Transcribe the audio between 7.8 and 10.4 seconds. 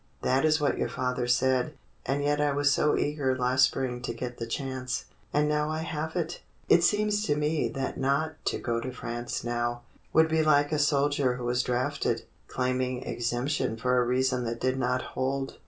not to go to France now would 132 THE